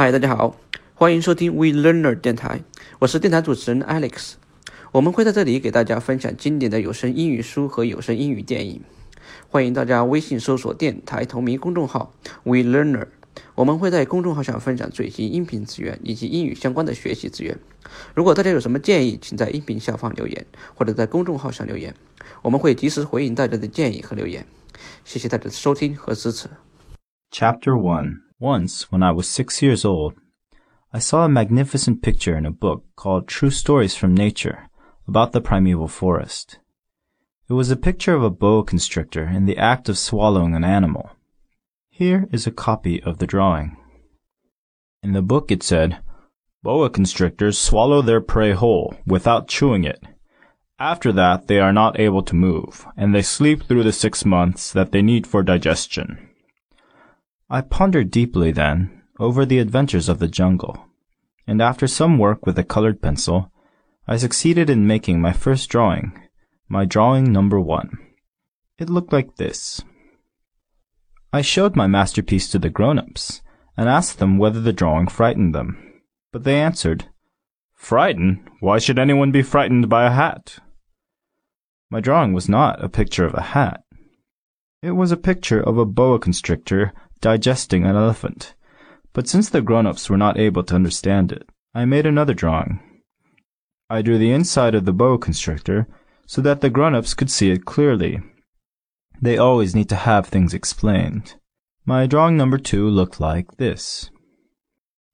[0.00, 0.56] 嗨，大家好，
[0.94, 2.62] 欢迎收听 We Learner 电台，
[3.00, 4.32] 我是电台主持人 Alex。
[4.92, 8.80] 我们会在这里给大家分享经典的有声英语书和有声英语电影。
[9.50, 13.08] 欢迎大家微信搜索电台同名公众号 We Learner，
[13.54, 17.58] 我们会在公众号上分享最新音频资源以及英语相关的学习资源。
[18.14, 21.94] 如果大家有什么建议，请在音频下方留言，或者在公众号上留言，
[22.40, 24.46] 我们会及时回应大家的建议和留言。
[25.04, 26.48] 谢谢大家的收听和支持。
[27.30, 30.14] Chapter One Once, when I was six years old,
[30.94, 34.70] I saw a magnificent picture in a book called True Stories from Nature
[35.06, 36.58] about the primeval forest.
[37.50, 41.10] It was a picture of a boa constrictor in the act of swallowing an animal.
[41.90, 43.76] Here is a copy of the drawing.
[45.02, 45.98] In the book it said,
[46.62, 50.02] Boa constrictors swallow their prey whole, without chewing it.
[50.78, 54.72] After that, they are not able to move, and they sleep through the six months
[54.72, 56.29] that they need for digestion.
[57.52, 60.86] I pondered deeply then over the adventures of the jungle,
[61.48, 63.50] and after some work with a colored pencil,
[64.06, 66.12] I succeeded in making my first drawing,
[66.68, 67.98] my drawing number one.
[68.78, 69.82] It looked like this.
[71.32, 73.42] I showed my masterpiece to the grown-ups,
[73.76, 77.06] and asked them whether the drawing frightened them, but they answered,
[77.74, 78.48] Frightened?
[78.60, 80.58] Why should anyone be frightened by a hat?
[81.90, 83.82] My drawing was not a picture of a hat.
[84.82, 88.54] It was a picture of a boa constrictor digesting an elephant.
[89.12, 92.80] But since the grown-ups were not able to understand it, I made another drawing.
[93.88, 95.88] I drew the inside of the boa constrictor
[96.26, 98.20] so that the grown-ups could see it clearly.
[99.20, 101.34] They always need to have things explained.
[101.84, 104.10] My drawing number two looked like this.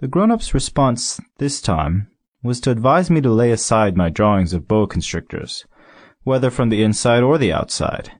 [0.00, 2.08] The grown-ups' response this time
[2.42, 5.64] was to advise me to lay aside my drawings of boa constrictors,
[6.22, 8.12] whether from the inside or the outside,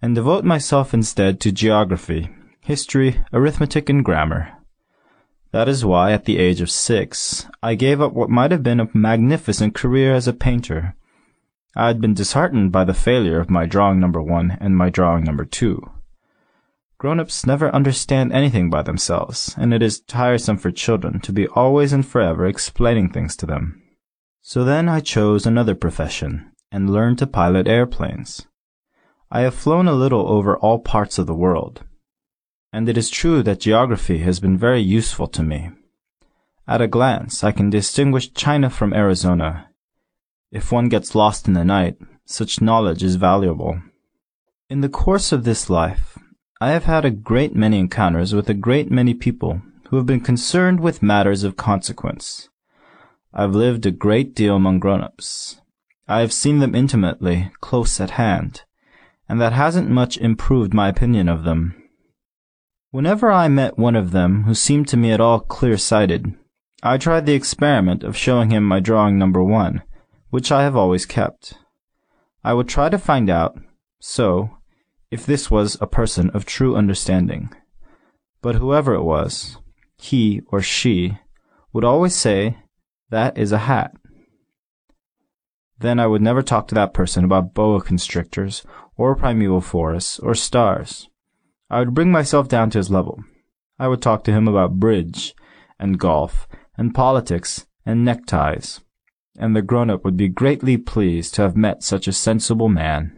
[0.00, 2.30] and devote myself instead to geography,
[2.68, 4.52] history, arithmetic, and grammar.
[5.52, 8.78] That is why, at the age of six, I gave up what might have been
[8.78, 10.94] a magnificent career as a painter.
[11.74, 15.24] I had been disheartened by the failure of my drawing number one and my drawing
[15.24, 15.80] number two.
[16.98, 21.94] Grown-ups never understand anything by themselves, and it is tiresome for children to be always
[21.94, 23.82] and forever explaining things to them.
[24.42, 28.46] So then I chose another profession, and learned to pilot airplanes.
[29.30, 31.84] I have flown a little over all parts of the world,
[32.72, 35.70] and it is true that geography has been very useful to me.
[36.66, 39.70] At a glance, I can distinguish China from Arizona.
[40.52, 41.96] If one gets lost in the night,
[42.26, 43.80] such knowledge is valuable.
[44.68, 46.18] In the course of this life,
[46.60, 50.20] I have had a great many encounters with a great many people who have been
[50.20, 52.50] concerned with matters of consequence.
[53.32, 55.60] I've lived a great deal among grown-ups.
[56.06, 58.64] I have seen them intimately, close at hand,
[59.28, 61.74] and that hasn't much improved my opinion of them.
[62.90, 66.34] Whenever I met one of them who seemed to me at all clear-sighted,
[66.82, 69.82] I tried the experiment of showing him my drawing number one,
[70.30, 71.52] which I have always kept.
[72.42, 73.58] I would try to find out,
[74.00, 74.56] so,
[75.10, 77.50] if this was a person of true understanding.
[78.40, 79.58] But whoever it was,
[79.98, 81.18] he or she
[81.74, 82.56] would always say,
[83.10, 83.92] That is a hat.
[85.78, 88.64] Then I would never talk to that person about boa constrictors,
[88.96, 91.08] or primeval forests, or stars.
[91.70, 93.22] I would bring myself down to his level.
[93.78, 95.34] I would talk to him about bridge,
[95.78, 98.80] and golf, and politics, and neckties.
[99.38, 103.17] And the grown-up would be greatly pleased to have met such a sensible man.